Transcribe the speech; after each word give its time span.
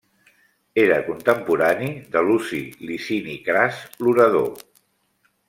Era 0.83 0.95
contemporani 1.09 1.89
de 2.15 2.23
Luci 2.29 2.63
Licini 2.87 3.37
Cras, 3.51 3.85
l'orador. 4.05 4.51